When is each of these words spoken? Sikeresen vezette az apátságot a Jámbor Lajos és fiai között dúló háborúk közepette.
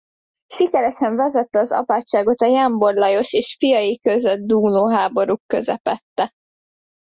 Sikeresen 0.53 1.15
vezette 1.15 1.59
az 1.59 1.71
apátságot 1.71 2.41
a 2.41 2.45
Jámbor 2.45 2.93
Lajos 2.93 3.33
és 3.33 3.55
fiai 3.59 3.99
között 3.99 4.39
dúló 4.41 4.87
háborúk 4.87 5.41
közepette. 5.45 6.31